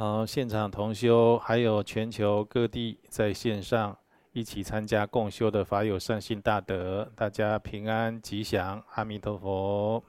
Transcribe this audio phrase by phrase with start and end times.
[0.00, 3.98] 好，现场同修还有全球各地在线上
[4.30, 10.04] 一起参加共修的法友善信大德，大家平安吉祥，阿弥陀佛。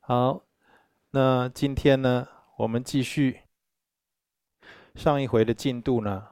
[0.00, 0.40] 好，
[1.10, 2.26] 那今天呢，
[2.56, 3.40] 我们继续
[4.94, 6.28] 上一回的进度呢，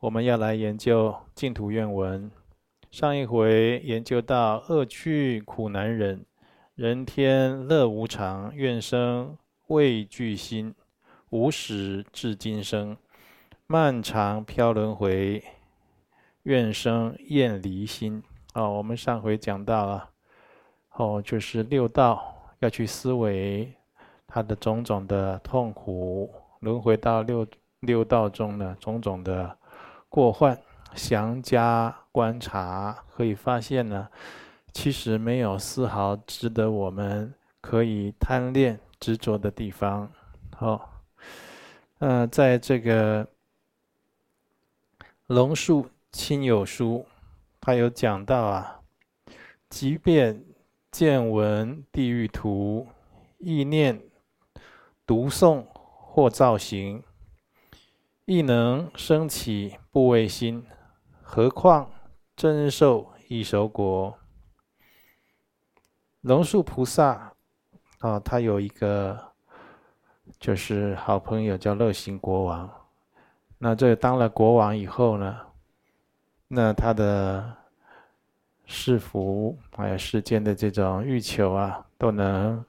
[0.00, 2.30] 我们要来研究净土愿文。
[2.90, 6.24] 上一回研究到恶趣苦难忍，
[6.76, 9.36] 人天乐无常，愿生。
[9.68, 10.74] 畏惧心，
[11.30, 12.94] 无始至今生，
[13.66, 15.42] 漫长漂轮回，
[16.42, 18.22] 愿生厌离心。
[18.52, 20.10] 哦，我们上回讲到了，
[20.92, 23.74] 哦，就是六道要去思维
[24.26, 27.46] 它的种种的痛苦，轮回到六
[27.80, 29.56] 六道中呢，种种的
[30.10, 30.60] 过患，
[30.94, 34.08] 详加观察，可以发现呢，
[34.74, 38.78] 其实没有丝毫值得我们可以贪恋。
[39.00, 40.10] 执着的地方，
[40.56, 41.02] 好，
[41.98, 43.28] 呃，在这个
[45.26, 47.04] 龙树亲友书，
[47.60, 48.80] 他有讲到啊，
[49.68, 50.44] 即便
[50.90, 52.88] 见闻地狱图，
[53.38, 54.00] 意念
[55.06, 57.02] 读诵或造型，
[58.24, 60.66] 亦能升起不畏心，
[61.20, 61.90] 何况
[62.34, 64.18] 真受异熟果？
[66.22, 67.33] 龙树菩萨。
[68.04, 69.18] 哦，他有一个
[70.38, 72.70] 就是好朋友叫乐行国王。
[73.56, 75.40] 那这当了国王以后呢，
[76.46, 77.50] 那他的
[78.66, 82.62] 世福还有世间的这种欲求啊，都能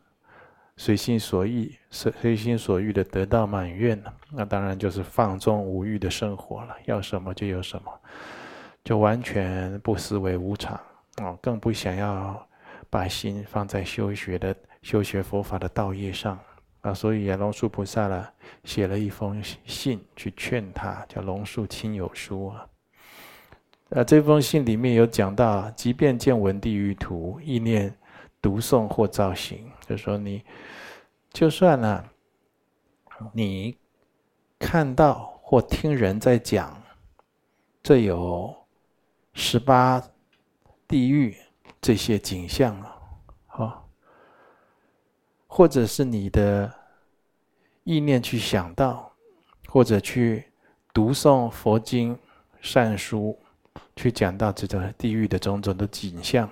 [0.78, 4.02] 随心所欲、随心所欲的得到满愿。
[4.31, 7.91] 那当然就是放纵无欲的生活了，要什么就有什么，
[8.86, 10.80] 就完全不思维无常
[11.22, 12.47] 哦，更不想要
[12.90, 14.56] 把心放在修学的。
[14.85, 16.40] 修学佛法的道业上
[16.81, 18.28] 啊，所以啊，龙树菩萨呢
[18.63, 22.69] 写了一封信去劝他，叫《龙树亲友书》啊。
[23.90, 27.97] 呃，这封信里面有讲到，即便见闻地狱图，意念
[28.40, 30.44] 读诵或造型，就说你
[31.34, 32.06] 就算呢、
[33.34, 33.75] 你
[34.59, 36.79] 看到或听人在讲，
[37.81, 38.56] 这有
[39.34, 40.00] 十八
[40.88, 41.35] 地狱
[41.81, 42.94] 这些景象啊，
[45.58, 46.70] 或者是你的
[47.86, 49.10] 意念去想到，
[49.70, 50.44] 或者去
[50.94, 52.14] 读诵佛经
[52.60, 53.40] 善书，
[53.96, 56.50] 去讲到这种地狱的种种的景象，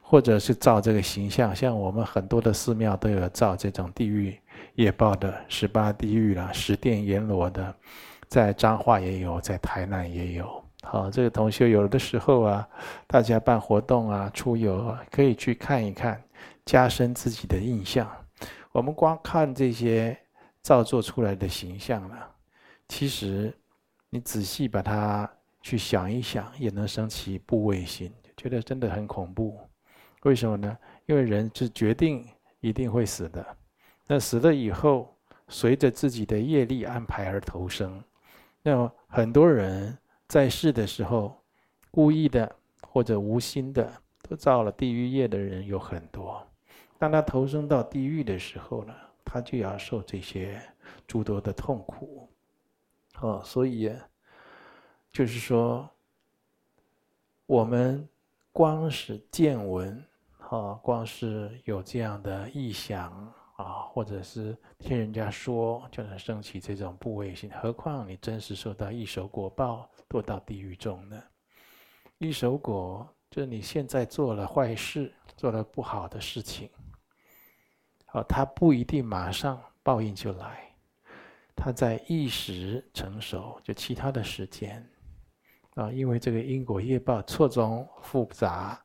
[0.00, 4.34] 或者是造这个形象，像我们很多的寺庙都有造这种地狱
[4.76, 7.74] 业报的十八地狱啦，十殿阎罗的，
[8.28, 10.64] 在彰化也有，在台南也有。
[10.82, 12.66] 好，这个同学有的时候啊，
[13.06, 16.18] 大家办活动啊，出游啊，可以去看一看。
[16.66, 18.10] 加深自己的印象。
[18.72, 20.16] 我们光看这些
[20.60, 22.16] 造作出来的形象呢，
[22.88, 23.56] 其实
[24.10, 25.30] 你仔细把它
[25.62, 29.58] 去想一想，也能生起怖畏心，觉得真的很恐怖。
[30.24, 30.76] 为什么呢？
[31.06, 32.26] 因为人是决定
[32.60, 33.46] 一定会死的。
[34.08, 35.16] 那死了以后，
[35.48, 38.02] 随着自己的业力安排而投生。
[38.62, 39.96] 那么很多人
[40.28, 41.42] 在世的时候，
[41.90, 43.90] 故意的或者无心的，
[44.28, 46.45] 都造了地狱业的人有很多。
[46.98, 50.60] 当他投生到地狱的时候呢，他就要受这些
[51.06, 52.28] 诸多的痛苦，
[53.20, 53.92] 哦，所以
[55.12, 55.88] 就是说，
[57.46, 58.08] 我们
[58.52, 60.02] 光是见闻，
[60.38, 63.12] 啊，光是有这样的意想
[63.56, 71.22] 啊，或者是听人家说，就能升起这种怖畏心，何况你真实受到一手果报，堕到地狱中呢？
[72.18, 76.70] 一手果就是你现在做了坏事，做了不好的事情。
[78.12, 80.72] 哦，他不一定马上报应就来，
[81.54, 84.88] 他在一时成熟，就其他的时间，
[85.74, 88.82] 啊，因为这个因果业报错综复杂，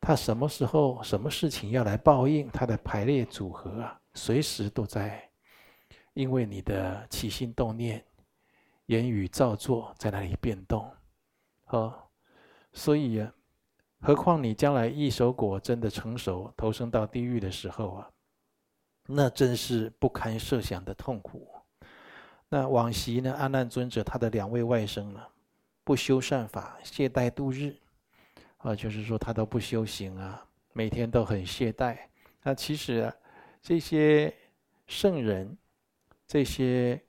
[0.00, 5.30] 他什么时候什么事情要来报应，他的排列组合啊，随时都在，
[6.14, 8.04] 因为你的起心动念、
[8.86, 10.90] 言语造作在那里变动，
[11.66, 11.96] 啊，
[12.72, 13.32] 所以啊，
[14.00, 18.10] 何况你将来异熟果真的成熟，投生到地狱的时候啊。
[19.14, 21.48] 那真是不堪设想的痛苦。
[22.48, 23.32] 那往昔呢？
[23.34, 25.20] 阿难尊者他的两位外甥呢，
[25.84, 27.74] 不修善法，懈怠度日，
[28.58, 31.98] 啊，就是说他都不修行啊，每天都很懈怠。
[32.42, 33.14] 那其实啊，
[33.62, 34.34] 这些
[34.86, 35.56] 圣人，
[36.26, 37.00] 这些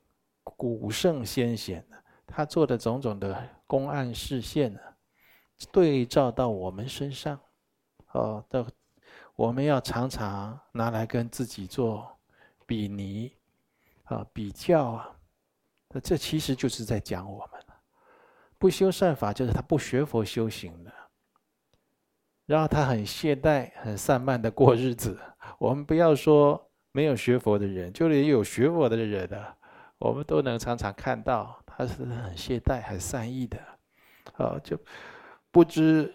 [0.43, 1.85] 古圣先贤，
[2.25, 4.79] 他做的种种的公案事现呢，
[5.71, 7.39] 对照到我们身上，
[8.11, 8.65] 哦，到。
[9.35, 12.17] 我们要常常拿来跟自己做
[12.65, 13.35] 比拟，
[14.05, 15.15] 啊，比较啊，
[15.89, 17.63] 那这其实就是在讲我们。
[18.59, 20.93] 不修善法，就是他不学佛修行的，
[22.45, 25.19] 然后他很懈怠、很散漫的过日子。
[25.57, 29.57] 我们不要说没有学佛的人，就连有学佛的人啊，
[29.97, 33.59] 我们都能常常看到他是很懈怠、很散意的，
[34.37, 34.79] 啊，就
[35.51, 36.13] 不知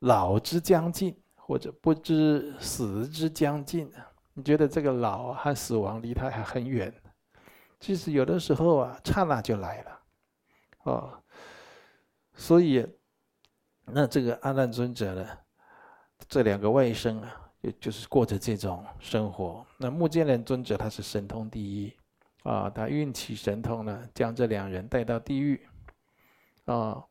[0.00, 1.16] 老之将近，
[1.46, 3.88] 或者不知死之将近。
[4.34, 6.92] 你觉得这个老和死亡离他还很远？
[7.78, 10.00] 其实有的时候啊，刹那就来了。
[10.82, 11.22] 哦，
[12.34, 12.84] 所以，
[13.84, 15.26] 那这个阿难尊者呢，
[16.28, 19.64] 这两个外甥啊，也就是过着这种生活。
[19.78, 21.96] 那目犍连尊者他是神通第一，
[22.42, 25.64] 啊，他运起神通呢，将这两人带到地狱，
[26.64, 27.02] 啊，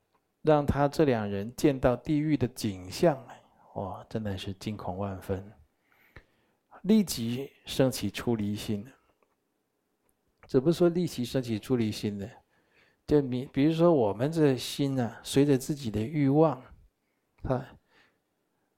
[0.41, 3.17] 让他这两人见到地狱的景象，
[3.75, 5.53] 哇，真的是惊恐万分，
[6.81, 8.85] 立即升起出离心。
[10.47, 12.29] 怎么说立即升起出离心呢？
[13.07, 16.61] 就你比如说，我们这心呢，随着自己的欲望，
[17.43, 17.65] 啊，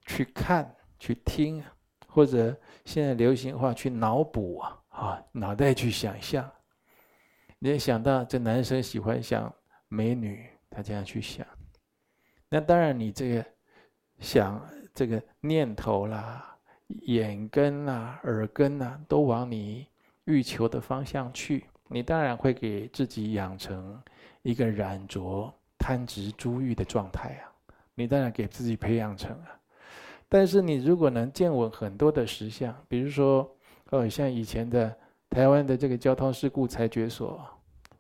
[0.06, 1.64] 去看、去听，
[2.08, 6.50] 或者现在流行话去脑补啊，啊，脑袋去想象。
[7.60, 9.54] 你也想到这男生喜欢想
[9.88, 11.46] 美女，他这样去想。
[12.50, 13.46] 那当然，你这个
[14.20, 14.60] 想
[14.98, 16.58] 这个念头啦、
[17.04, 19.86] 眼根啦、耳根呐，都往你
[20.26, 24.02] 欲求的方向去，你当然会给自己养成。
[24.42, 27.52] 一个染着贪执诸欲的状态啊，
[27.94, 29.60] 你当然给自己培养成啊。
[30.30, 33.50] 但是你如果能见闻很多的实相，比如说，
[33.92, 34.96] 哦，像以前的
[35.30, 37.46] 台湾的这个交通事故裁决所，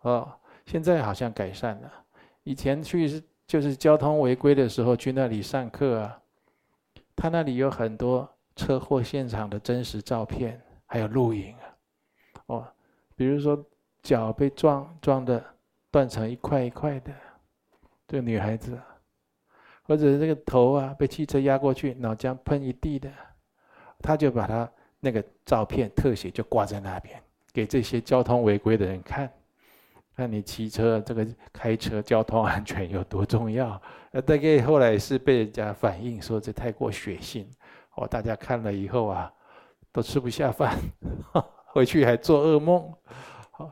[0.01, 0.31] 哦，
[0.65, 1.91] 现在好像改善了。
[2.43, 6.17] 以前去就是交通违规的时候去那里上课啊，
[7.17, 8.25] 他那里有很多
[8.55, 11.75] 车祸现场的真实照片，还有录影啊。
[12.45, 12.67] 哦，
[13.17, 13.61] 比如说
[14.01, 15.43] 脚被撞撞的。
[15.89, 17.11] 断成一块一块的，
[18.07, 18.77] 这个女孩子，
[19.83, 23.09] 或者是这个头啊被汽车压过去，脑浆喷一地的，
[23.99, 24.69] 他就把他
[24.99, 27.19] 那个照片特写就挂在那边，
[27.53, 29.31] 给这些交通违规的人看，
[30.17, 33.79] 看你骑车这个开车交通安全有多重要。
[34.11, 37.45] 呃，大概后来是被人家反映说这太过血腥，
[37.95, 39.31] 哦，大家看了以后啊，
[39.91, 40.75] 都吃不下饭，
[41.71, 42.91] 回去还做噩梦，
[43.51, 43.71] 好，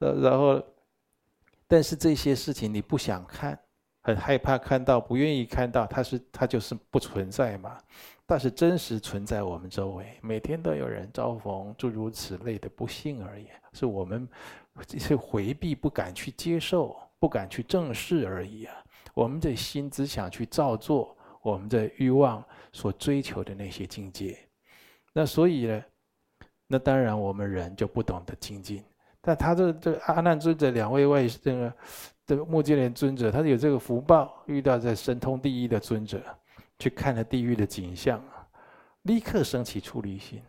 [0.00, 0.62] 呃，然后。
[1.66, 3.58] 但是这些事情你不想看，
[4.02, 7.78] 很害怕看到，不愿意看到，它是它就是不存在嘛。
[8.26, 14.28] 但是真实存在我们周围，每天都有人遭逢诸如此类的不幸而已，是我们
[14.98, 18.74] 是回避、不敢去接受、不敢去正视而已啊。
[19.14, 24.36] 我们的心只想去造作我们的欲望所追求的那些境界，
[25.12, 25.84] 那所以呢，
[26.66, 28.82] 那当然我们人就不懂得精进。
[29.20, 31.76] 但他这这阿难尊者两位外这个
[32.26, 36.22] 这个目犍连尊者，他有这个福报，遇到这神通第一的尊者，
[36.78, 38.22] 去看了地狱的景象，
[39.02, 40.42] 立刻升起出离心，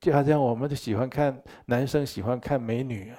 [0.00, 3.14] 就好像我们都喜欢看男生喜欢看美女，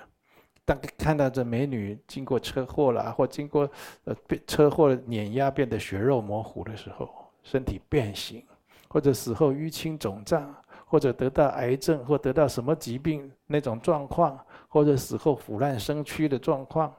[0.70, 3.68] 当看到这美女经过车祸了，或经过
[4.04, 7.10] 呃被车祸碾压变得血肉模糊的时候，
[7.42, 8.46] 身体变形，
[8.88, 10.56] 或者死后淤青肿胀，
[10.86, 14.40] 或者得到癌症或得到什么疾病那种状况。
[14.72, 16.94] 或者死后腐烂生蛆的状况，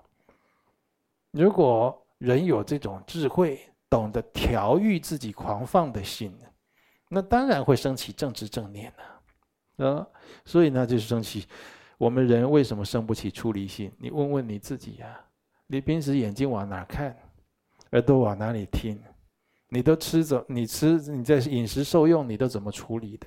[1.30, 6.37] 如果人有这种智慧，懂得调御自己狂放的心，
[7.09, 8.92] 那当然会升起正知正念
[9.76, 10.06] 了，啊，
[10.44, 11.47] 所以呢，就是升起
[12.00, 13.92] 我们人为什么生不起出离心？
[13.99, 15.21] 你问问你自己呀，
[15.66, 17.14] 你平时眼睛往哪看，
[17.90, 18.99] 耳朵往哪里听，
[19.69, 20.42] 你都吃怎？
[20.49, 23.26] 你吃你在饮食受用，你都怎么处理的？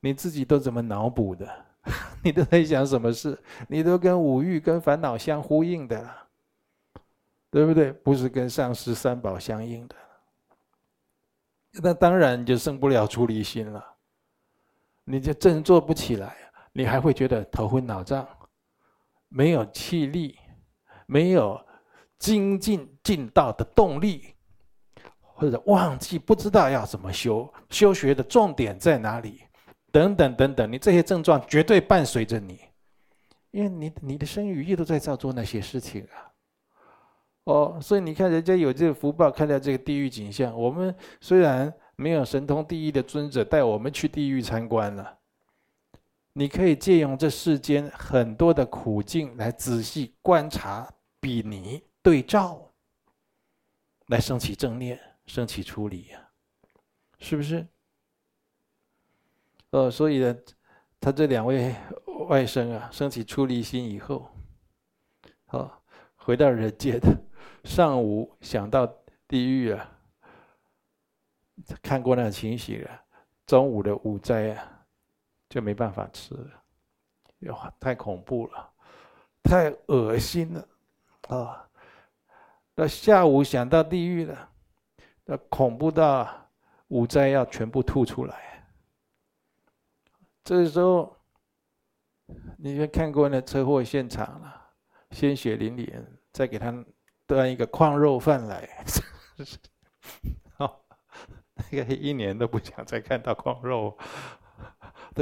[0.00, 1.48] 你自己都怎么脑补的？
[2.24, 3.40] 你都在想什么事？
[3.68, 6.28] 你都跟五欲、跟烦恼相呼应的了，
[7.48, 7.92] 对不对？
[7.92, 9.94] 不是跟上师三宝相应的。
[11.80, 13.86] 那当然就生不了出离心了，
[15.04, 16.36] 你就振作不起来，
[16.78, 18.24] 你还会觉得头昏脑胀，
[19.28, 20.38] 没有气力，
[21.06, 21.60] 没有
[22.20, 24.36] 精进进道的动力，
[25.20, 29.42] 或者忘记不知道要怎么修，修学的重点在哪里？
[29.90, 32.60] 等等等等，你这些症状绝对伴随着你，
[33.50, 36.30] 因为你你的身语意都在造作那些事情啊。
[37.42, 40.56] 哦，所以你看人家有这个福报，看到这个地狱景象。
[40.56, 45.17] 我们虽然没有神通第一的尊者带我们去地狱参观了，
[46.38, 52.72] 你可以借用这世间很多的苦境来仔细观察、比拟、对照，
[54.06, 56.30] 来升起正念、升起出离呀，
[57.18, 57.66] 是不是？
[59.70, 60.36] 呃，所以呢，
[61.00, 61.74] 他这两位
[62.28, 64.30] 外甥啊，升起出离心以后，
[65.46, 65.82] 好，
[66.14, 67.20] 回到人间的，
[67.64, 68.86] 上午想到
[69.26, 69.92] 地狱啊，
[71.82, 73.02] 看过那情形了，
[73.44, 74.77] 中午的五斋啊，
[75.48, 76.62] 就没办法吃了，
[77.38, 78.70] 哟，太恐怖了，
[79.42, 80.68] 太恶心了，
[81.28, 81.68] 啊，
[82.74, 84.50] 到下午想到地狱了，
[85.24, 86.28] 那恐怖到
[86.88, 88.64] 午斋要全部吐出来，
[90.44, 91.14] 这时候。
[92.58, 94.70] 你就看过那车祸现场了，
[95.12, 96.84] 鲜血淋漓，再给他
[97.26, 98.84] 端一个矿肉饭来，
[100.58, 100.84] 好，
[101.70, 103.96] 那个一年都不想再看到矿肉，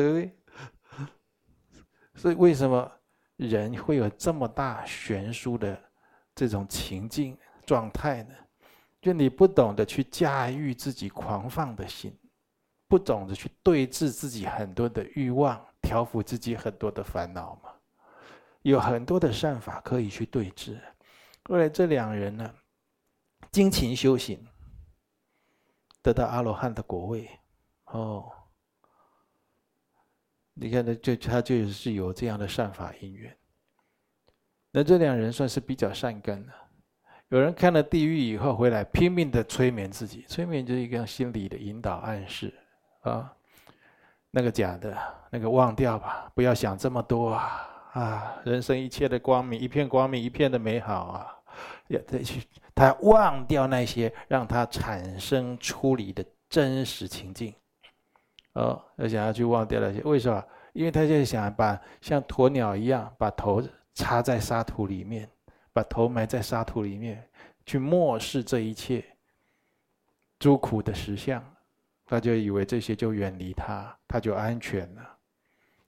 [0.00, 0.36] 对？
[2.14, 2.90] 所以为什么
[3.36, 5.78] 人会有这么大悬殊的
[6.34, 8.34] 这种情境状态呢？
[9.00, 12.18] 就你不懂得去驾驭自己狂放的心，
[12.88, 15.64] 不懂得去对峙自己很多的欲望。
[15.82, 17.70] 调伏自己很多的烦恼嘛，
[18.62, 20.76] 有很多的善法可以去对峙。
[21.44, 22.54] 后来这两人呢，
[23.52, 24.44] 精勤修行，
[26.02, 27.30] 得到阿罗汉的果位。
[27.84, 28.32] 哦，
[30.58, 33.36] 你看，他就他就是有这样的善法因缘。
[34.70, 36.52] 那这两人算是比较善根的。
[37.28, 42.54] 有人看了地狱以后回来，拼命的催眠自己，催眠就是一个心理的引导暗示
[43.02, 43.30] 啊。
[44.30, 44.96] 那个假的，
[45.30, 47.90] 那个忘掉吧，不要想这么多啊！
[47.92, 51.36] 啊，人生一切的光明，一片光明，一片的美好啊！
[51.88, 52.42] 要再去，
[52.74, 57.54] 他忘掉那些让他产生出离的真实情境。
[58.56, 60.42] 哦，要想要去忘掉那些，为什么？
[60.72, 65.30] 因为他就想把像鸵鸟一样，把头插在沙土里面，
[65.74, 67.28] 把头埋在沙土里面，
[67.66, 69.04] 去漠视这一切
[70.38, 71.44] 诸苦的实相。
[72.06, 75.18] 他就以为这些就远离他，他就安全了。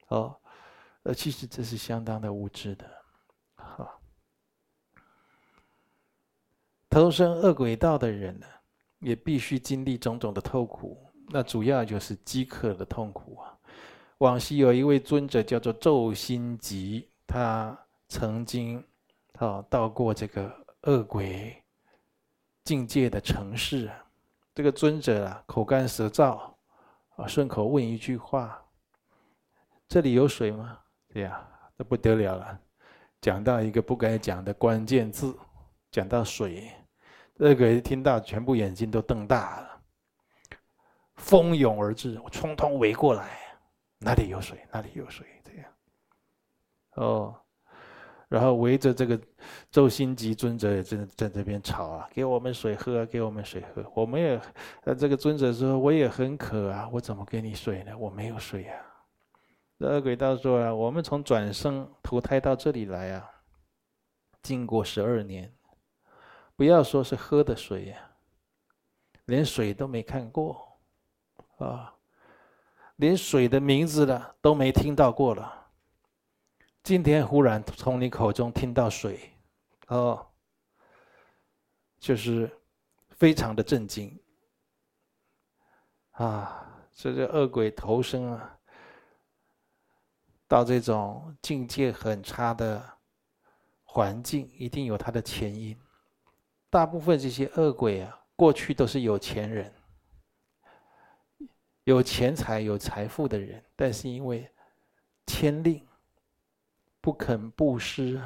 [0.09, 0.37] 哦，
[1.05, 2.85] 呃，其实这是相当的无知的。
[3.55, 3.99] 好，
[6.91, 8.47] 投生恶鬼道的人呢，
[8.99, 11.08] 也必须经历种种的痛苦。
[11.31, 13.55] 那主要就是饥渴的痛苦啊。
[14.19, 18.85] 往昔有一位尊者叫做昼心吉，他曾经
[19.39, 21.63] 啊到过这个恶鬼
[22.65, 23.91] 境界的城市。
[24.55, 26.37] 这个尊者啊，口干舌燥，
[27.15, 28.61] 啊，顺口问一句话
[29.87, 30.81] ：“这里有水吗？”
[31.15, 32.59] 对呀，这不得了了，
[33.21, 35.33] 讲到一个不该讲的关键字，
[35.93, 36.69] 讲到水，
[37.37, 39.78] 恶鬼听到全部眼睛都瞪大了，
[41.19, 43.39] 蜂拥而至，我匆匆围过来，
[43.99, 44.59] 哪里有水？
[44.73, 45.27] 哪里有水？
[45.45, 45.71] 这样，
[46.95, 47.39] 哦。
[48.29, 49.19] 然后围着这个
[49.71, 53.83] 周心集尊者也在在这边吵啊，给我们水喝，给我们水喝。
[53.95, 54.39] 我们也，
[54.85, 57.97] 呃，这个尊者说我也很渴啊，我怎么给你水呢？
[57.97, 58.85] 我没有水呀啊。
[59.79, 63.31] 恶鬼道说啊，我们从转生投胎到这里来啊，
[64.43, 65.51] 经过十二年，
[66.55, 67.97] 不要说是喝的水呀，
[69.25, 70.68] 连水都没看过，
[71.59, 71.95] 啊，
[72.97, 75.67] 连水的名字了都没听到过了。
[76.83, 79.33] 今天忽然从你口中听到水，
[79.89, 80.27] 哦，
[81.99, 82.51] 就是
[83.11, 84.19] 非常的震惊
[86.13, 86.65] 啊！
[86.95, 88.59] 这个恶鬼投生啊，
[90.49, 92.83] 到这种境界很差的
[93.85, 95.79] 环境，一定有它的前因。
[96.71, 99.73] 大部分这些恶鬼啊，过去都是有钱人，
[101.89, 104.47] 有钱财、有财富的人，但是因为
[105.27, 105.83] 牵令。
[107.01, 108.21] 不肯布施，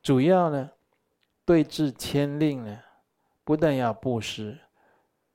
[0.00, 0.70] 主要呢，
[1.44, 2.80] 对治牵令呢，
[3.42, 4.56] 不但要布施，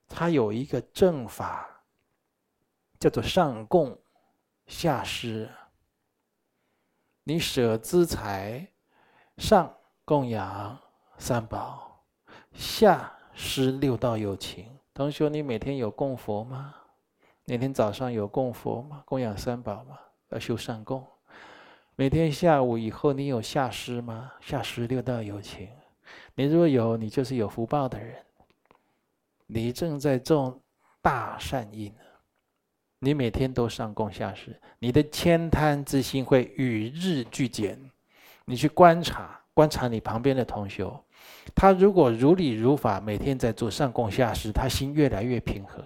[0.07, 1.83] 他有一个正法，
[2.97, 3.99] 叫做上供
[4.67, 5.49] 下施。
[7.23, 8.71] 你舍资财，
[9.37, 9.75] 上
[10.05, 10.79] 供养
[11.17, 12.05] 三宝，
[12.53, 14.79] 下施六道有情。
[14.93, 16.75] 同学，你每天有供佛吗？
[17.45, 19.03] 每天早上有供佛吗？
[19.05, 19.97] 供养三宝吗？
[20.29, 21.05] 要修上供。
[21.95, 24.33] 每天下午以后，你有下施吗？
[24.41, 25.69] 下施六道有情，
[26.35, 28.17] 你如果有，你就是有福报的人。
[29.47, 30.61] 你正在种
[31.01, 31.93] 大善因，
[32.99, 37.79] 你每天都上供下施，你的慳贪之心会与日俱减。
[38.43, 40.83] 你去观察，观察你旁边的同学，
[41.55, 45.83] 他如果如理如法，每天在做上供下施，他心越来越平和。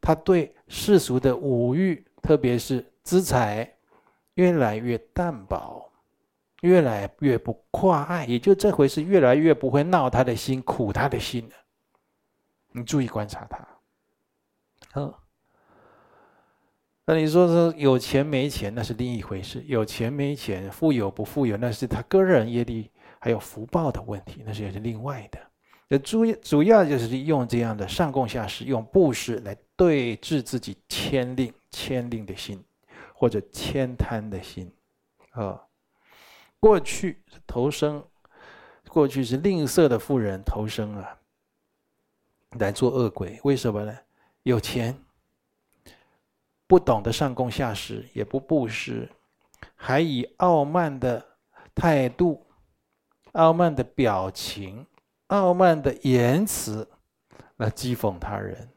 [0.00, 3.74] 他对世俗的五欲，特别是资财。
[4.34, 5.90] 越来越淡薄，
[6.60, 11.56] 越来越不夸爱，也就这回事，越来越不会闹他的心、苦他的心了。
[12.70, 13.68] 你注意观察他，
[14.94, 15.12] 嗯。
[17.04, 25.38] 那你说说有钱没钱那是另一回事，有钱没钱，富有不富有那是他个人业力还有福报的问题，那是也是另外的。
[25.88, 32.62] 那主主要就是用这样的上供下施，用布施来对治自己慳吝慳吝的心，
[33.14, 34.70] 或者慳贪的心，
[35.30, 35.62] 啊。
[36.60, 38.04] 过去投生，
[38.88, 41.16] 过去是吝啬的富人投生啊，
[42.58, 43.96] 来做恶鬼，为什么呢？
[44.42, 44.96] 有钱。
[46.66, 49.08] 不懂得上供下施，也不布施，
[49.74, 51.24] 还以傲慢的
[51.74, 52.44] 态度、
[53.32, 54.86] 傲慢的表情、
[55.28, 56.88] 傲慢的言辞
[57.56, 58.68] 来讥讽他人。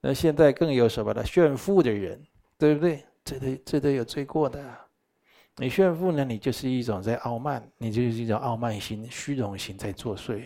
[0.00, 1.24] 那现在更有什么呢？
[1.24, 2.20] 炫富的人，
[2.56, 3.04] 对不对？
[3.24, 4.62] 这都这都有罪过的。
[5.56, 10.42] 你炫富呢，你就是一种在傲慢，你就是一种傲慢心、虚荣心在作祟。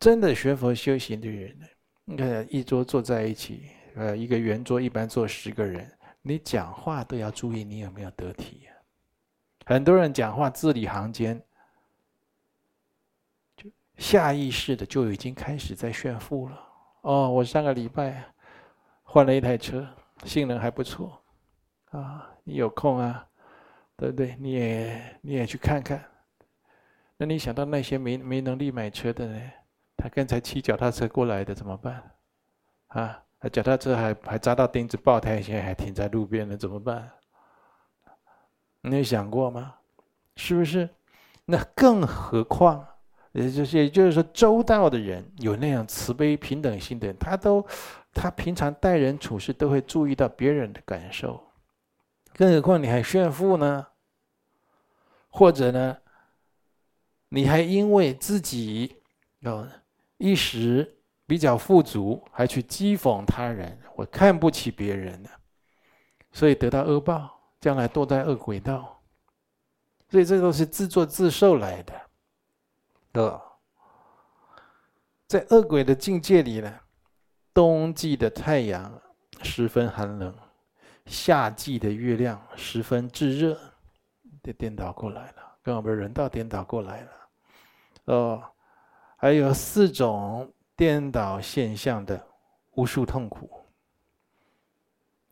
[0.00, 1.56] 真的学佛修行的人？
[2.04, 5.88] 你看，一桌坐在一起，呃，一个圆桌一般坐十个人，
[6.22, 8.77] 你讲话都要注意你有没有得体啊。
[9.68, 11.38] 很多人讲话字里行间，
[13.54, 16.58] 就下意识的就已经开始在炫富了。
[17.02, 18.24] 哦，我上个礼拜
[19.02, 19.86] 换了一台车，
[20.24, 21.22] 性能还不错，
[21.90, 23.28] 啊，你有空啊，
[23.94, 24.34] 对不对？
[24.40, 26.02] 你也你也去看看。
[27.18, 29.38] 那你想到那些没没能力买车的呢？
[29.98, 32.12] 他刚才骑脚踏车过来的怎么办？
[32.86, 37.12] 啊，他脚踏车还还扎到钉子爆胎，现在还停在路边了，怎么办？
[38.88, 39.74] 你有想过吗？
[40.36, 40.88] 是不是？
[41.44, 42.86] 那更何况，
[43.32, 47.66] 也就是也就是说，周到的人，有那样慈悲平等心的人，他都
[48.12, 51.42] 他平常待人处事都会注意到别人的感受，
[52.34, 53.86] 更何况你还炫富呢？
[55.28, 55.96] 或者呢？
[57.30, 58.96] 你还因为自己
[59.42, 59.68] 哦？
[60.16, 65.30] 一时比较富足，还去讥讽他人，我看不起别人呢，
[66.32, 67.37] 所以得到恶报，
[67.68, 68.98] 将来堕在恶鬼道。
[70.08, 71.92] 所以这都是自作自受来的，
[73.12, 73.42] 的，
[75.26, 76.80] 在恶鬼的境界里呢，
[77.52, 78.90] 冬季的太阳
[79.42, 80.34] 十分寒冷，
[81.04, 83.54] 夏季的月亮十分炙热，
[84.42, 87.10] 就颠倒过来了，跟我们人道颠倒过来了，
[88.06, 88.42] 哦。
[89.18, 92.26] 还有四种颠倒现象的
[92.76, 93.50] 无数痛苦，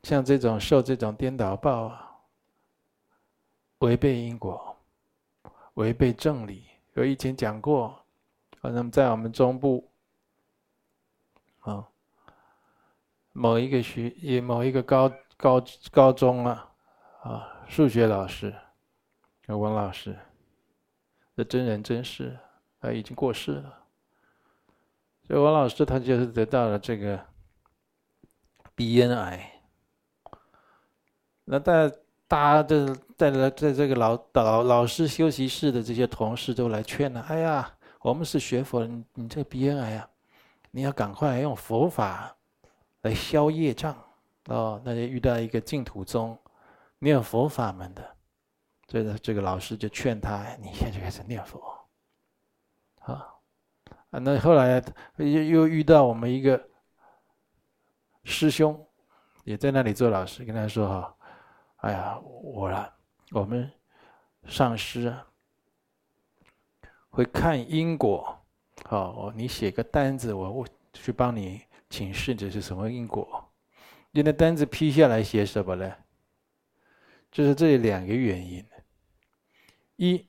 [0.02, 2.05] 像这种受这种颠倒报啊，
[3.78, 4.76] 违背因果，
[5.74, 6.64] 违背正理。
[6.94, 8.04] 我以前讲过，
[8.60, 9.90] 好像在我们中部，
[11.60, 11.86] 啊，
[13.32, 16.72] 某一个学也某一个高高高中啊，
[17.22, 18.54] 啊，数学老师，
[19.46, 20.18] 王老师，
[21.36, 22.38] 这真人真事。
[22.78, 23.84] 他已经过世了，
[25.26, 27.26] 所以王老师他就是得到了这个
[28.76, 29.60] 鼻咽癌。
[31.44, 31.96] 那大家
[32.28, 32.86] 大家这
[33.16, 40.08] 在在在这个老老老师休息室的这些同事都来劝了：“哎呀，我们是学佛人，你这个鼻咽癌啊，
[40.70, 42.36] 你要赶快用佛法
[43.02, 43.96] 来消业障
[44.46, 46.36] 哦。”那就遇到一个净土宗
[46.98, 48.02] 念佛法门的，
[48.88, 51.62] 所以呢，这个老师就劝他：“你现在就开始念佛。”
[53.06, 53.24] 啊，
[54.10, 54.82] 啊，那后来
[55.18, 56.60] 又又遇到我们一个
[58.24, 58.84] 师兄，
[59.44, 61.15] 也在那里做老师，跟他说：“哈，
[61.86, 62.92] 哎呀，我啦，
[63.30, 63.70] 我们
[64.44, 65.24] 上师啊，
[67.10, 68.36] 会看因果，
[68.84, 73.48] 好，你写个单子，我我去帮你请示这是什么因果。
[74.10, 75.94] 你那单子批下来写什么呢？
[77.30, 78.66] 就是这两个原因。
[79.94, 80.28] 一，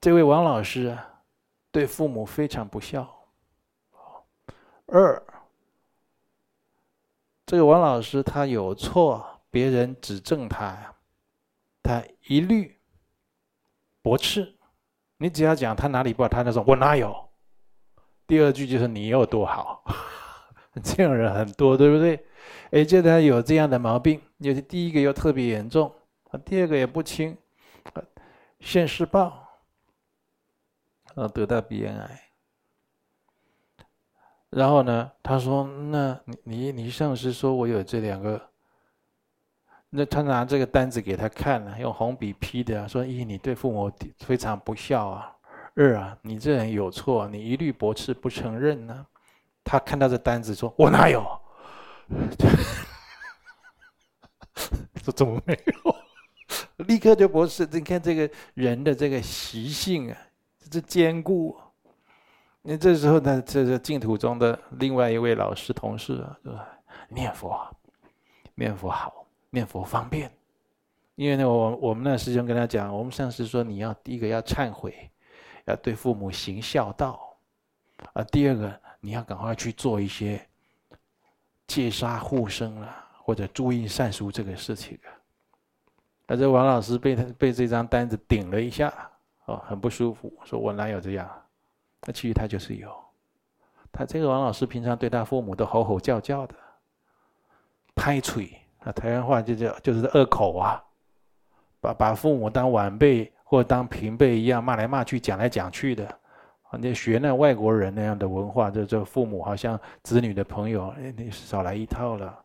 [0.00, 1.06] 这位王老师啊。”
[1.72, 3.28] 对父母非常不孝。
[4.86, 5.22] 二，
[7.46, 10.94] 这个王老师他有错，别人指正他呀，
[11.82, 12.80] 他一律
[14.02, 14.56] 驳斥。
[15.18, 17.28] 你只要讲他哪里不好，他那种我哪有？
[18.26, 19.84] 第二句就是你有多好，
[20.82, 22.24] 这样人很多，对不对？
[22.70, 25.94] 哎，就他有这样的毛病，就是第一个又特别严重，
[26.44, 27.36] 第二个也不轻，
[28.60, 29.48] 现世报。
[31.16, 32.30] 呃，得到鼻咽癌，
[34.48, 38.49] 然后呢，他说：“那你你你上司说我有这两个，
[39.90, 45.36] 那他拿这个单子给他看了，用红笔批的，说：一，你对父母非常不孝啊；
[45.74, 49.06] 二啊，你这人有错，你一律驳斥不承认呢。”
[49.64, 51.24] 他看到这单子说：“我哪有？”
[55.02, 56.84] 说怎么没有？
[56.86, 57.68] 立刻就驳斥。
[57.70, 60.16] 你看这个人的这个习性啊。
[60.70, 61.58] 这坚固，
[62.62, 66.68] 那这时候呢，这是净土中的另外一位老师同事啊，是吧？
[67.08, 67.76] 念佛，
[68.54, 69.19] 念佛好，
[69.50, 70.30] 念佛方便。
[71.16, 75.10] 因为呢，我我们那师兄跟他讲，我们上师说，你要第一个要忏悔，
[75.66, 77.36] 要对父母行孝道，
[78.14, 80.40] 啊，第二个你要赶快去做一些
[81.66, 85.12] 戒杀护生了，或者注意善书这个事情啊。
[86.26, 88.92] 那这王老师被他被这张单子顶了一下，
[89.44, 91.28] 哦，很不舒服，说我哪有这样？
[92.06, 92.90] 那其实他就是有，
[93.92, 96.54] 他这个王老师平常对他父母都吼吼叫叫的，
[97.94, 100.82] 拍腿啊，台湾话就叫就是恶口啊。
[101.80, 106.18] 把把父母当晚辈或当平辈一样骂来骂去，讲来讲去的，
[106.78, 112.44] 你学那外国人那样的文化，这这父母好像子女的朋友，哎，你少来一套了。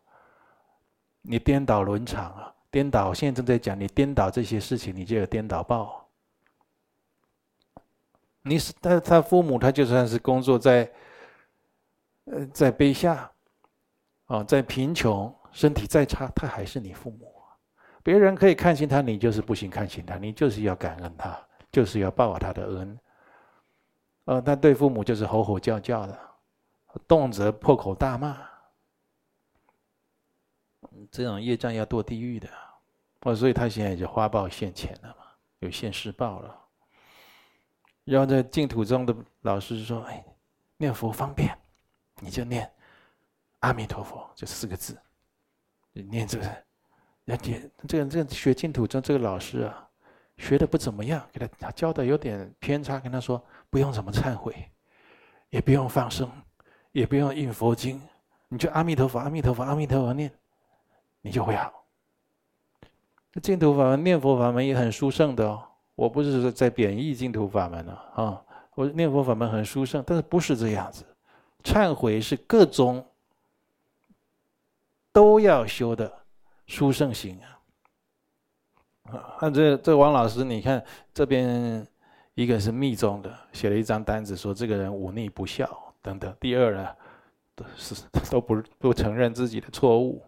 [1.28, 3.12] 你颠倒伦常啊，颠倒！
[3.12, 6.08] 现在正在讲，你颠倒这些事情，你就有颠倒报。
[8.42, 10.88] 你是他他父母，他就算是工作在，
[12.26, 13.28] 呃，在卑下，
[14.26, 17.32] 啊，在贫穷，身体再差，他还是你父母。
[18.02, 21.34] 别人可以看轻他，你就是不行看轻他，你就是要感恩他，
[21.72, 23.00] 就是要报他的恩。
[24.26, 26.18] 呃，他对父母就是吼吼叫叫的，
[27.08, 28.36] 动辄破口大骂，
[31.10, 32.46] 这种业障要堕地狱的。
[33.22, 35.24] 哦，所以他现在就花报现前了嘛，
[35.60, 36.54] 有现世报了。
[38.04, 40.22] 然后在净土中的老师说：“哎，
[40.76, 41.58] 念佛方便，
[42.20, 42.70] 你就念
[43.60, 45.00] 阿弥陀佛这四个字，
[46.04, 46.46] 念这个。”
[47.26, 47.52] 人家
[47.88, 49.88] 这个这个学净土宗这个老师啊，
[50.38, 54.54] 学的不怎么样，给他教的有点偏差，跟他说不用怎么忏悔，
[55.50, 56.30] 也不用放生，
[56.92, 58.00] 也不用印佛经，
[58.48, 60.30] 你就阿弥陀佛，阿弥陀佛，阿弥陀佛念，
[61.20, 61.72] 你就会好。
[63.42, 65.62] 净土法门念佛法门也很殊胜的哦，
[65.96, 68.44] 我不是说在贬义净土法门了啊，
[68.76, 71.04] 我念佛法门很殊胜，但是不是这样子，
[71.64, 73.04] 忏悔是各种
[75.16, 76.12] 都要修的。
[76.66, 77.40] 殊胜行
[79.04, 79.16] 啊！
[79.38, 81.86] 啊，这这王老师，你看这边
[82.34, 86.36] 一个是密宗的，写了一张单子，说这个人忤逆不孝等等。
[86.38, 86.88] 第二呢，
[87.54, 87.94] 都是
[88.30, 90.22] 都不不承认自己的错误，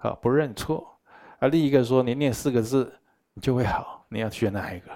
[0.00, 0.98] 好不认错。
[1.38, 2.92] 啊，另一个说你念四个字
[3.34, 4.90] 你就会好，你要选哪一个？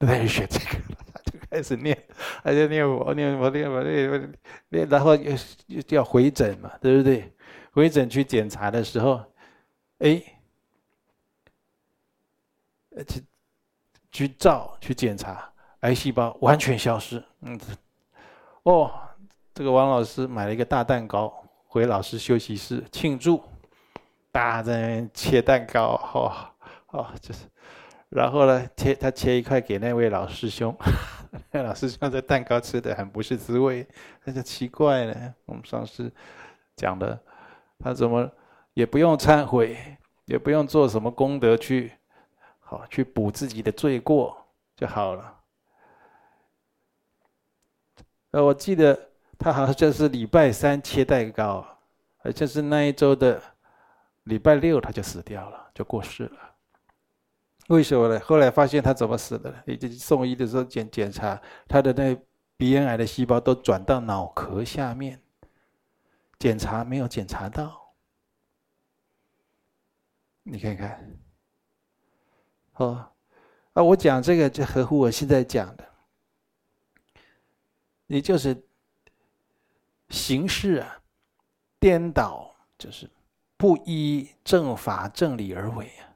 [0.00, 0.66] 那就选这个，
[1.14, 1.96] 他 就开始念，
[2.42, 4.34] 他就念我念我念我念
[4.68, 5.32] 念，然后又
[5.68, 7.32] 又要回诊嘛，对不对？
[7.74, 9.22] 回诊去检查的时候。
[9.98, 10.20] 哎，
[13.06, 13.24] 去
[14.10, 17.22] 去照去检查，癌细胞完全消失。
[17.42, 17.58] 嗯，
[18.64, 18.90] 哦，
[19.54, 21.32] 这个王老师买了一个大蛋糕
[21.64, 23.42] 回老师休息室庆祝，
[24.32, 26.32] 大家在那边切蛋糕，哦
[26.88, 27.44] 哦，就是，
[28.10, 30.76] 然后呢，切他切一块给那位老师兄，
[31.52, 33.86] 那 老师兄这蛋糕吃的很不是滋味，
[34.24, 35.34] 那就奇怪了。
[35.46, 36.12] 我们上次
[36.76, 37.18] 讲的，
[37.78, 38.30] 他怎么？
[38.74, 39.78] 也不用忏悔，
[40.24, 41.92] 也不用做什么功德去，
[42.58, 44.36] 好去补自己的罪过
[44.76, 45.40] 就好了。
[48.32, 51.64] 呃，我记得他好像是礼拜三切蛋糕，
[52.18, 53.40] 而且是那一周的
[54.24, 56.38] 礼拜六他就死掉了，就过世了。
[57.68, 58.18] 为什么呢？
[58.18, 59.54] 后来发现他怎么死的？
[59.66, 62.12] 已经送医的时候检检查，他的那
[62.56, 65.20] 鼻咽癌的细胞都转到脑壳下面，
[66.44, 67.94] 检查没有检查到。
[70.42, 71.18] 你看看，
[72.74, 73.10] 哦，
[73.72, 75.90] 啊，我讲这个就合乎我现在讲的，
[78.04, 78.62] 你就是
[80.10, 81.00] 行事啊，
[81.80, 83.10] 颠倒，就是
[83.56, 86.12] 不依正法正理而为啊。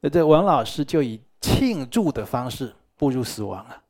[0.00, 3.82] 那这王老师就以庆祝的方式步入死亡了，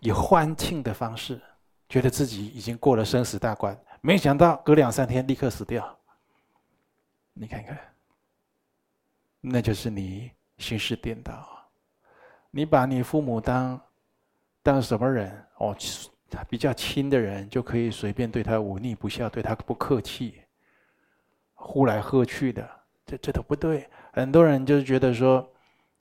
[0.00, 1.40] 以欢庆的方式，
[1.88, 5.98] 觉得自己已经过了生死大关，没想到隔两三天立刻死掉。
[7.32, 7.78] 你看看。
[9.40, 11.48] 那就是你行事颠倒，
[12.50, 13.80] 你把你父母当
[14.62, 15.42] 当什么人？
[15.56, 15.74] 哦，
[16.50, 20.42] 比较亲的人就可以随便对他忤逆不孝，对他不客气，
[21.54, 22.68] 呼来喝去的，
[23.06, 23.88] 这这都不对。
[24.12, 25.50] 很多人就是觉得说，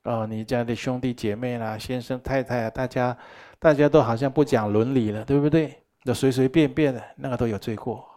[0.04, 3.18] 哦，你家的兄弟姐妹啦、先生太太啊，大家
[3.60, 5.83] 大家都好像不讲伦理了，对不对？
[6.04, 8.10] 那随随便便的那个都有罪过。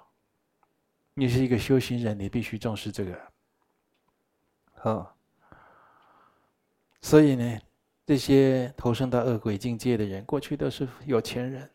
[1.14, 3.18] 你是一个修行人，你必须重视这个。
[4.75, 5.12] 好。
[7.01, 7.59] 所以呢，
[8.05, 11.70] 这些投生到恶鬼境界的人，过去都是有钱人，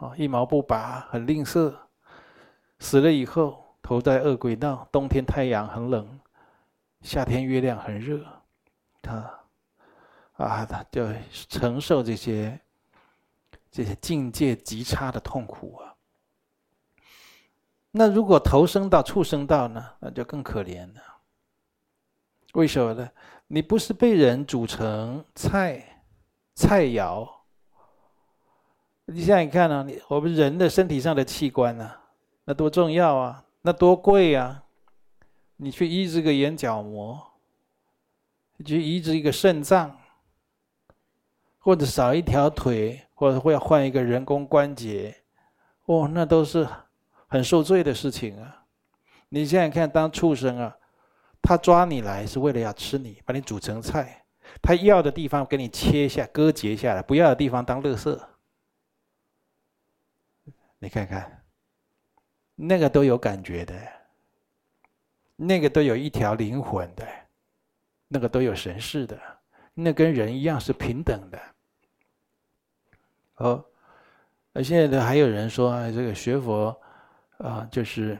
[0.00, 1.74] 啊，一毛不拔，很吝啬。
[2.78, 6.20] 死了以后，投在恶鬼道，冬天太阳很冷，
[7.02, 8.24] 夏天月亮很热，
[9.02, 9.14] 他，
[10.34, 11.08] 啊，他就
[11.48, 12.60] 承受这些
[13.70, 15.94] 这些境界极差的痛苦啊。
[17.90, 19.84] 那如果投生到畜生道呢？
[20.00, 21.00] 那就更可怜了。
[22.52, 23.10] 为什么呢？
[23.46, 26.02] 你不是被人煮成菜
[26.54, 27.28] 菜肴？
[29.06, 31.90] 你想想看啊，你我们人的身体上的器官呢、
[32.44, 34.64] 那多重要啊，那多贵啊！
[35.56, 37.20] 你去移植个眼角膜，
[38.64, 39.98] 去移植一个肾脏，
[41.58, 45.12] 或者少一条腿，或者会要换一个人工关节，
[45.86, 46.64] 哦，那都是
[47.26, 48.64] 很受罪的事情啊！
[49.28, 50.76] 你想想看，当畜生啊，
[51.42, 54.24] 他抓你来是为了要吃你，把你煮成菜，
[54.62, 58.16] 他要的地方给你切一下、割截下来，不要的地方当垃圾。
[60.78, 61.44] 你看看，
[62.54, 63.74] 那个都有感觉的，
[65.34, 67.04] 那个都有一条灵魂的，
[68.06, 69.20] 那个都有神识的，
[69.74, 71.40] 那跟人一样是平等的。
[73.38, 73.64] 哦，
[74.52, 76.76] 那现在的还有人说，哎，这个学佛
[77.38, 78.18] 啊，就是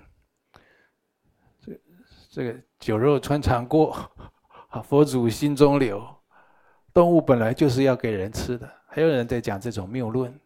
[1.61, 1.81] 这
[2.31, 3.97] 这个酒肉穿肠过，
[4.85, 6.05] 佛祖心中留。
[6.93, 10.37] 动物本来就是要给人吃的，还有人在讲这种谬论。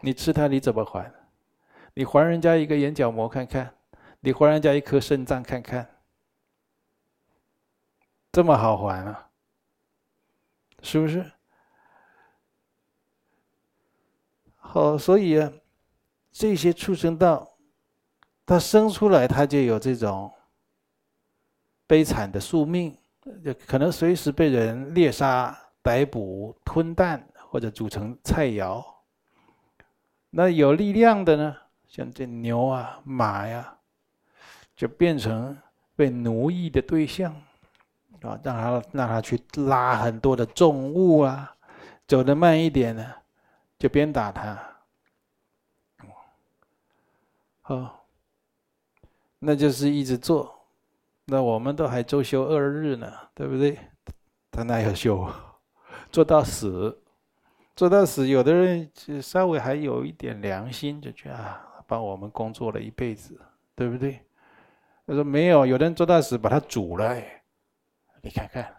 [0.00, 1.10] 你吃它，你怎么还？
[1.94, 3.74] 你还人家一个眼角膜看看，
[4.20, 5.88] 你还人家一颗肾脏看看，
[8.32, 9.30] 这么好还啊？
[10.82, 11.24] 是不是？
[14.76, 15.50] 哦，所以啊，
[16.30, 17.48] 这些畜生道，
[18.44, 20.30] 他生出来他就有这种
[21.86, 22.94] 悲惨的宿命，
[23.42, 28.84] 就可能随时被人猎杀、逮捕、吞蛋或者煮成菜肴。
[30.28, 31.56] 那有力量的呢，
[31.88, 33.78] 像这牛啊、马呀、
[34.76, 35.56] 就变成
[35.94, 37.32] 被奴役的对象，
[38.20, 41.56] 啊，让他让他去拉很多的重物啊，
[42.06, 43.14] 走得慢一点呢，
[43.78, 44.58] 就鞭打他。
[47.62, 48.06] 好，
[49.38, 50.68] 那就是一直做，
[51.24, 53.78] 那我们都还周休二日呢，对不对？
[54.50, 55.28] 他哪有休？
[56.10, 57.02] 做到死。
[57.74, 63.38] 做到死，有的人稍微还有一点良心，就觉得啊，帮我们工作了一辈子，
[63.74, 64.24] 对不对？
[65.06, 67.14] 他说没有，有的人做到死把他煮了，
[68.22, 68.76] 你看看，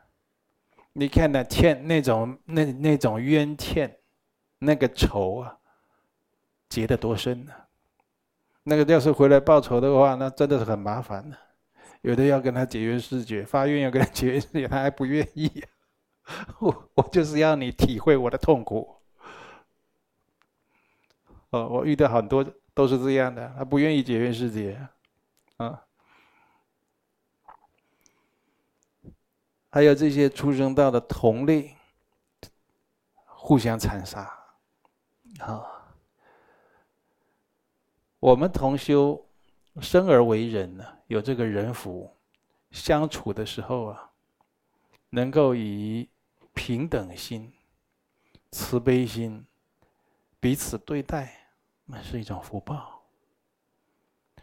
[0.94, 3.96] 你看那欠那种那那种冤欠，
[4.60, 5.58] 那个仇啊，
[6.70, 7.54] 结得多深呢？
[8.64, 11.38] 那个要是回来报仇的话，那真的是很麻烦的。
[12.02, 15.64] 有的要跟他结冤释结，发愿要跟他结冤释结，他还不愿意。
[16.60, 18.96] 我我就是要你体会我的痛苦。
[21.52, 24.78] 哦，我遇到很多都是这样的，他不愿意结缘世界，
[25.56, 25.82] 啊，
[29.70, 31.78] 还有这些出生到的同类，
[33.26, 34.37] 互相残杀，
[35.40, 35.64] 啊，
[38.20, 39.26] 我们同修
[39.82, 42.14] 生而为人呢，有这个人福，
[42.72, 44.12] 相处的时候啊，
[45.10, 46.10] 能够以。
[46.58, 47.54] 平等心、
[48.50, 49.46] 慈悲心，
[50.40, 51.52] 彼此对待，
[51.86, 53.00] 那是一种福报。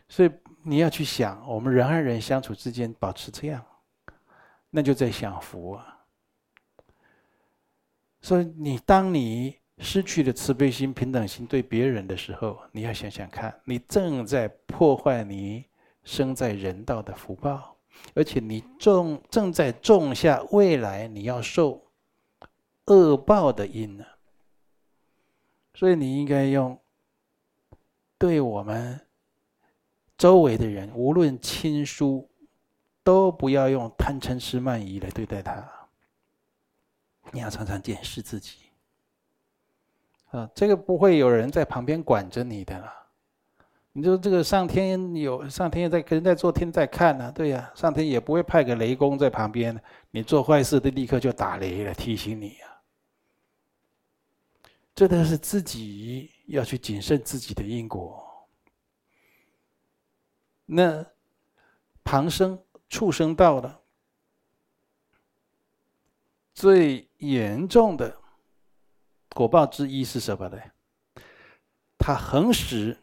[0.08, 0.30] 所以
[0.62, 3.66] 你要去想，我们人和人相处之间保持这样，
[4.70, 6.06] 那就在享福啊。
[8.22, 15.64] 所以你当你失去了慈悲心、平等心对别人的时候，你要想想看，你正在破坏你
[16.02, 17.76] 生在人道的福报，
[18.14, 21.82] 而且你种正在种下未来你要受。
[22.86, 24.04] 恶报的因呢？
[25.72, 26.78] 所以你应该用
[28.18, 29.00] 对我们
[30.18, 32.28] 周围的人，无论亲疏，
[33.02, 35.66] 都不要用贪嗔痴慢疑来对待他。
[37.32, 38.63] 你要常常检视自己
[40.34, 42.92] 啊，这个不会有人在旁边管着你的啦。
[43.92, 52.66] 你说这个上天有上天在，人在做天在看呢，对呀，上天也不会派个雷公在旁边，你做坏事的立刻就打雷了，提醒你呀。
[54.92, 58.20] 这都是自己要去谨慎自己的因果。
[60.66, 61.06] 那
[62.02, 63.80] 旁生畜生道的
[66.52, 68.16] 最严重的
[69.34, 70.58] 果报之一是什么呢？
[71.98, 72.96] 他恒时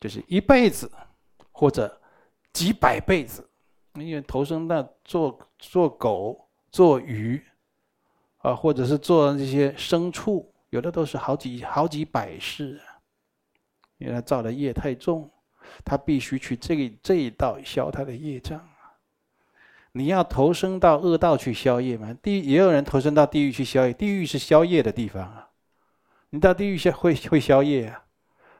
[0.00, 0.90] 就是一辈子
[1.52, 2.00] 或者
[2.52, 3.48] 几百辈子，
[3.94, 7.42] 因为投生到做做狗、做鱼
[8.38, 10.52] 啊，或者是做这些牲畜。
[10.70, 12.80] 有的都是好几好几百世，
[13.98, 15.28] 因为他造的业太重，
[15.84, 18.68] 他必须去这个这一道消他的业障。
[19.92, 22.16] 你要投生到恶道去消业吗？
[22.22, 25.49] 地也有人投生到地狱去消业，地狱是消业的地方啊。
[26.30, 28.04] 你到地狱消会会消业啊？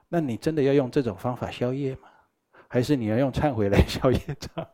[0.09, 2.09] 那你真的要用这种方法消业吗？
[2.68, 4.68] 还是你要用忏悔来消业障？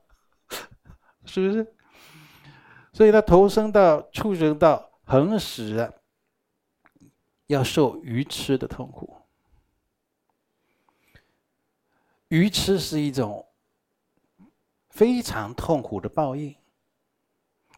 [1.24, 1.74] 是不是？
[2.92, 5.92] 所以他投生到畜生道，恒时
[7.46, 9.14] 要受愚痴的痛苦。
[12.28, 13.46] 愚痴是一种
[14.88, 16.56] 非常痛苦的报应。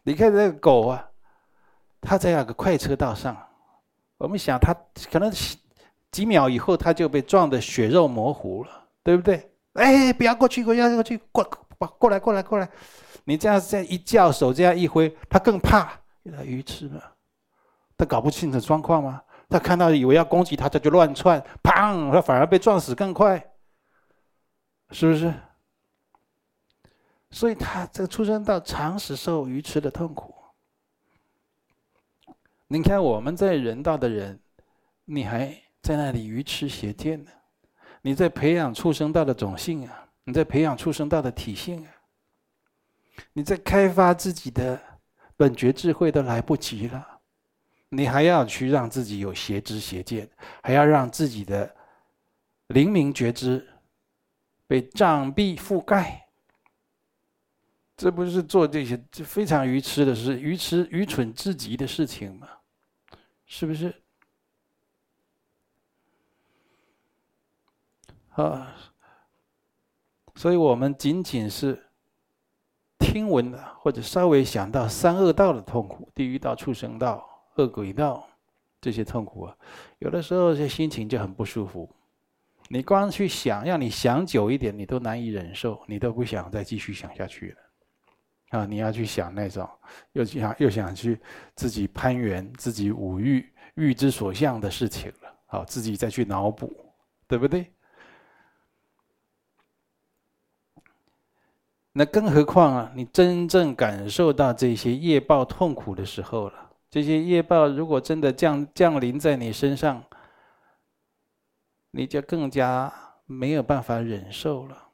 [0.03, 1.11] 你看这个狗啊，
[1.99, 3.48] 它在那个快车道上，
[4.19, 4.75] 我们想他
[5.11, 5.31] 可能
[6.11, 8.69] 几秒以后，他就被撞得血肉模糊了，
[9.01, 9.51] 对不对？
[9.73, 11.43] 哎，不要过去，不要过去，过
[11.77, 12.69] 过过来，过来，过来！
[13.23, 17.15] 你这样这样一叫，手这样一挥，他更怕，有点愚痴了。
[17.97, 19.21] 他搞不清楚状况吗？
[19.47, 22.11] 他看到以为要攻击他，他就乱窜，砰！
[22.11, 23.53] 他反而被撞死更快，
[24.91, 25.33] 是不是？
[27.31, 30.35] 所以他这个出生到常时受愚痴的痛苦。
[32.71, 34.39] 你看我们在人道的人，
[35.05, 35.47] 你还
[35.81, 37.31] 在那里愚痴邪见呢？
[38.03, 41.91] 你在培养畜生道的种性啊，你在培养畜生道的体性啊，
[43.33, 44.79] 你在开发自己的
[45.35, 47.19] 本觉智慧都来不及了，
[47.89, 50.29] 你还要去让自己有邪知邪见，
[50.61, 51.75] 还要让自己的
[52.67, 53.67] 灵明觉知
[54.67, 56.27] 被障蔽覆盖。
[57.97, 62.47] 这不是做这些非常愚痴的事，愚痴愚蠢至极的事情吗？
[63.49, 63.93] 是不是？
[68.35, 68.73] 啊，
[70.35, 71.89] 所以我们仅仅是
[72.99, 78.29] 听闻的，或者稍微想到三恶道的痛苦，地狱道、畜生道、恶鬼道
[78.79, 79.57] 这些痛苦啊，
[79.97, 81.93] 有的时候这心情就很不舒服。
[82.69, 87.57] 你光去想，让你想久一点，你都难以忍受，你都不想再继续想下去了。
[88.49, 89.69] 啊，你要去想那种，
[90.13, 91.19] 又想又想去
[91.55, 95.33] 自己攀援、自己五欲欲之所向的事情了。
[95.45, 96.75] 好，自己再去脑补，
[97.27, 97.71] 对不对？
[101.91, 110.03] 那更何况啊，你真正感受到这些业报痛苦的时候了，这些业报如果真的降降临在你身上，
[111.91, 112.91] 你就更加
[113.25, 114.89] 没有办法忍受了。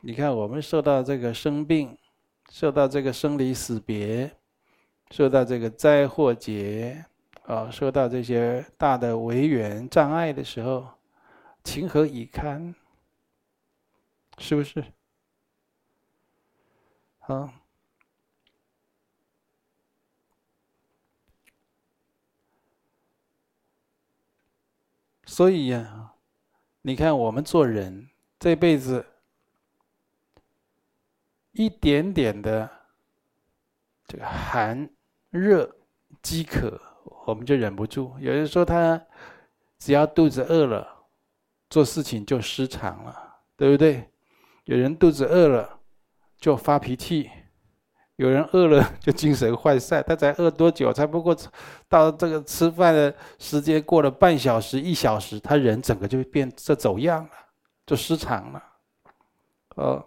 [0.00, 1.96] 你看，我们受到这个生病。
[2.54, 4.30] 受到这个生离死别，
[5.10, 7.04] 受到这个灾祸劫，
[7.46, 10.88] 啊，受到这些大的违缘障碍的时候，
[11.64, 12.72] 情何以堪？
[14.38, 14.84] 是不是？
[17.22, 17.52] 啊，
[25.24, 26.12] 所以呀，
[26.82, 29.04] 你看我们做人这辈子。
[31.54, 32.68] 一点点的
[34.06, 34.88] 这个寒、
[35.30, 35.68] 热、
[36.20, 36.80] 饥渴，
[37.26, 38.12] 我们就忍不住。
[38.18, 39.00] 有人说他
[39.78, 40.86] 只要肚子饿了，
[41.70, 44.08] 做事情就失常了，对不对？
[44.64, 45.78] 有人肚子饿了
[46.38, 47.30] 就发脾气，
[48.16, 50.02] 有人饿了就精神涣散。
[50.06, 50.92] 他才饿多久？
[50.92, 51.36] 才不过
[51.88, 57.30] 到这个吃饭的时间过了半小时、一小时，他人整个就变这走样了，
[57.86, 58.62] 就失常了，
[59.76, 60.04] 哦。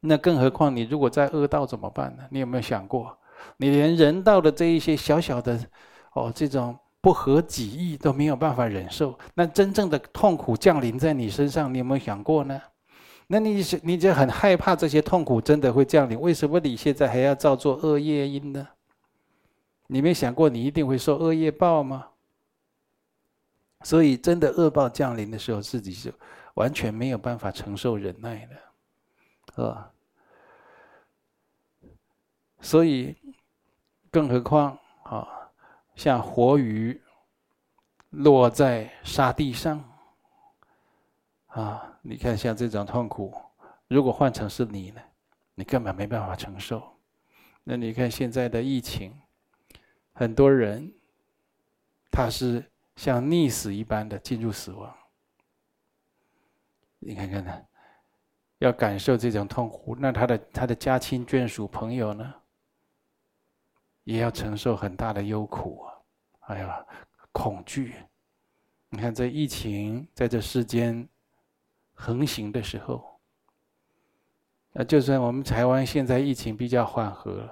[0.00, 2.24] 那更何况你如果在恶道怎么办呢？
[2.30, 3.16] 你有没有想过，
[3.58, 5.60] 你连人道的这一些小小的，
[6.14, 12.60] 哦，这种不合己意都没有办法忍受，那真正的痛苦降临在你身上，你有没有想过呢？
[13.26, 18.66] 那你是你就很害怕这些痛苦真的会降临，为什么你现在还要造作恶业因呢？
[19.86, 22.06] 你没想过你一定会受恶业报吗？
[23.82, 26.12] 所以真的恶报降临的时候，自己是
[26.54, 28.56] 完全没有办法承受忍耐的。
[29.66, 29.92] 啊，
[32.60, 33.16] 所以，
[34.10, 35.50] 更何况啊，
[35.94, 37.00] 像活鱼
[38.10, 39.82] 落在沙地上，
[41.46, 43.34] 啊，你看像这种痛苦，
[43.88, 45.00] 如果换成是你呢，
[45.54, 46.96] 你根本没办法承受。
[47.64, 49.18] 那你看现在的疫情，
[50.12, 50.92] 很多人
[52.10, 54.94] 他是像溺死一般的进入死亡，
[56.98, 57.66] 你看看呢？
[58.60, 62.34] 要感受这种痛苦，那他的他的家亲眷属朋友呢，
[64.04, 65.94] 也要承受很大的忧苦啊！
[66.40, 66.86] 哎呀，
[67.32, 67.94] 恐惧！
[68.90, 71.08] 你看这疫情在这世间
[71.94, 73.18] 横行的时候，
[74.72, 77.48] 那就算我们台湾现在疫情比较缓和，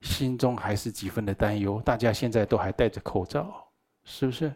[0.00, 1.80] 心中还是几分的担忧。
[1.82, 3.68] 大家现在都还戴着口罩，
[4.02, 4.52] 是不是？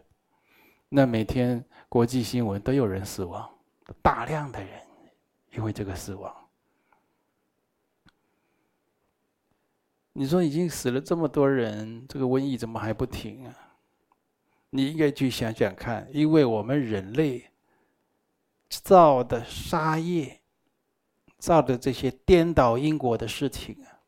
[0.89, 3.49] 那每天国际新闻都有人死亡，
[4.01, 4.86] 大量的人。
[5.51, 6.33] 因为这个死亡，
[10.13, 13.55] 你说已经死了这么多人，这个瘟疫怎么还不停啊？
[14.69, 17.49] 你应该去想想看，因为我们人类
[18.69, 20.41] 造的杀业，
[21.37, 23.99] 造的这些颠倒因果的事情啊，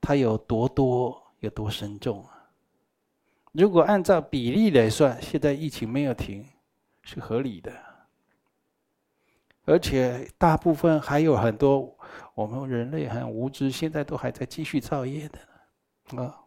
[0.00, 2.50] 它有多多，有多深重啊？
[3.52, 6.48] 如果按照比例来算，现在疫情没有停，
[7.02, 7.93] 是合理的。
[9.64, 11.96] 而且大部分还有很多
[12.34, 16.40] 我们人类很无知，现在都还在继续造业的啊。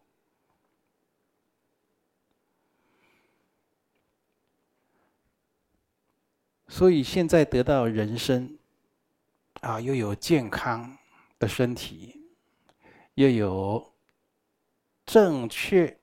[6.68, 8.56] 所以现在得到人生，
[9.62, 10.96] 啊，又有健康
[11.38, 12.22] 的身体，
[13.14, 13.92] 又有
[15.04, 15.98] 正确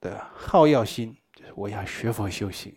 [0.00, 2.74] 的好药心，就是我要学佛修行，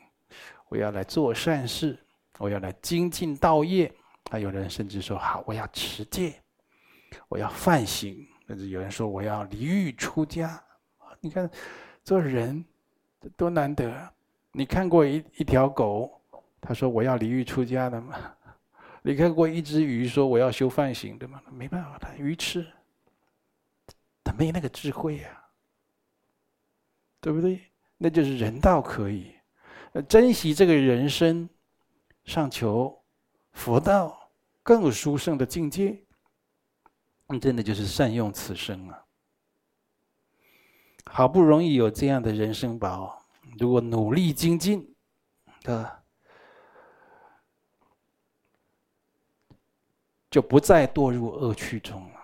[0.68, 2.05] 我要来做善事，
[2.38, 3.94] 我要来精进道业。
[4.32, 6.42] 还有人甚至说：“好，我要持戒，
[7.30, 10.62] 我要犯行。”甚至有人说：“我要离欲出家。”
[11.22, 11.50] 你看，
[12.04, 12.64] 做人
[13.38, 14.10] 多难得！
[14.52, 16.22] 你看过一一条狗？
[16.60, 18.16] 他说：“我要离欲出家的嘛？
[19.04, 21.40] 你看过一只鱼说我要修梵行的吗？
[21.52, 22.66] 没办法，他愚痴，
[24.24, 25.46] 他没那个智慧呀、啊，
[27.22, 27.60] 对不对？
[27.98, 29.36] 那就是人道可以，
[30.10, 31.48] 珍惜这个人生，
[32.26, 33.04] 上求
[33.54, 36.04] 佛道更殊胜的境界，
[37.28, 39.06] 你真的就是善用此生啊！
[41.06, 43.26] 好不容易有这样的人生宝，
[43.58, 44.96] 如果努力精进，
[45.62, 46.04] 的。”
[50.32, 52.20] 就不再堕入恶趣中了。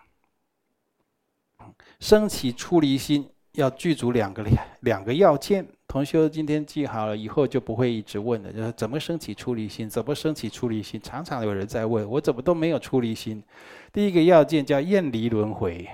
[2.02, 8.52] 升起出离心要具足两个两两个要件，同学今天记好了，以后就不会一直问了。
[8.52, 9.90] 就是怎么升起出离心？
[9.90, 11.00] 怎么升起出离心？
[11.02, 13.44] 常常有人在问我，怎么都没有出离心？
[13.92, 15.90] 第一个要件叫厌离轮回，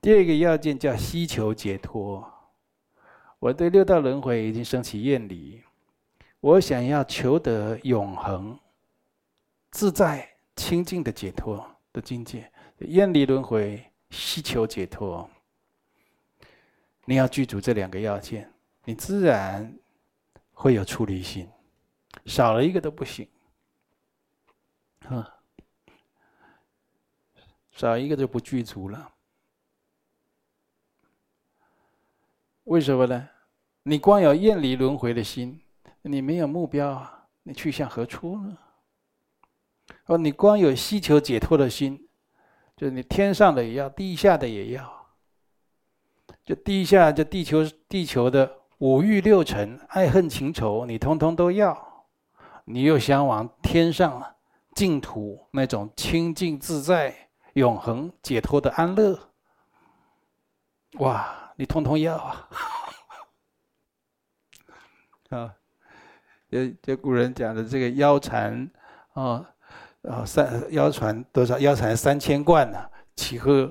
[0.00, 2.26] 第二个要件叫希求解脱。
[3.38, 5.62] 我对六道轮回已经升起厌离，
[6.40, 8.58] 我想要求得永恒
[9.70, 10.28] 自在。
[10.58, 13.80] 清净的解脱的境界，厌离轮回，
[14.10, 15.30] 希求解脱。
[17.08, 18.52] 你要具足这两个要件，
[18.84, 19.74] 你自然
[20.52, 21.48] 会有出离心，
[22.26, 23.26] 少了一个都不行。
[25.06, 25.36] 啊，
[27.70, 29.10] 少一个就不具足了。
[32.64, 33.26] 为什么呢？
[33.84, 35.62] 你光有厌离轮回的心，
[36.02, 38.58] 你没有目标啊，你去向何处呢？
[40.04, 42.06] 哦，你光有希求解脱的心，
[42.76, 44.97] 就是你天上的也要，地下的也要。
[46.48, 52.06] 就地下，就地球地球的五欲六尘、爱恨情仇，你通通都要。
[52.64, 54.34] 你又想往天上
[54.74, 57.14] 净土那种清净自在、
[57.52, 59.28] 永恒解脱的安乐，
[61.00, 62.48] 哇，你通通要啊！
[65.28, 65.54] 啊，
[66.50, 68.70] 就就古人讲的这个腰缠
[69.12, 69.50] 啊。
[70.00, 71.58] 啊，三腰缠多少？
[71.58, 72.90] 腰缠三千贯呢？
[73.16, 73.70] 骑鹤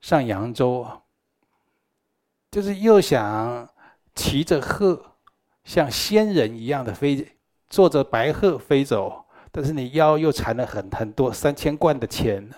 [0.00, 1.00] 上扬州啊，
[2.50, 3.68] 就是又想
[4.14, 5.16] 骑着鹤，
[5.64, 7.36] 像仙人一样的飞，
[7.68, 12.50] 坐着白鹤飞走，但是你腰又缠了很很多三千贯的钱，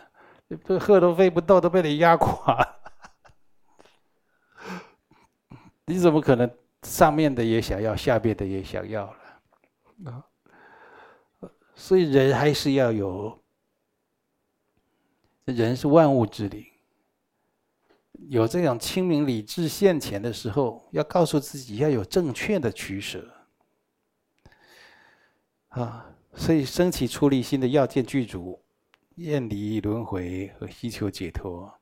[0.64, 2.56] 这鹤都飞不动，都被你压垮，
[5.86, 6.48] 你怎么可能
[6.82, 10.12] 上面的也想要，下边的也想要了？
[10.12, 10.24] 啊？
[11.74, 13.42] 所以人还是要有，
[15.46, 16.64] 人是万物之灵，
[18.28, 23.26] 有这种清明理智现前的时候，要告诉自己要有正确的取舍。
[25.68, 28.60] 啊，所以升起出离心的要件具足，
[29.16, 31.72] 厌离轮回和希求解脱，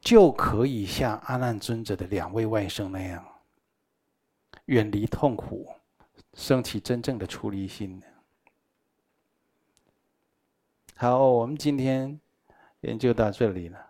[0.00, 3.26] 就可以像阿难尊者的两位外甥那样，
[4.66, 5.66] 远离痛苦，
[6.34, 8.02] 升起真正的出离心。
[10.96, 12.20] 好，我们今天
[12.82, 13.87] 研究到这里了。